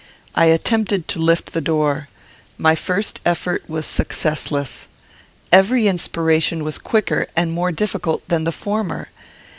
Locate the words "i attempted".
0.33-1.07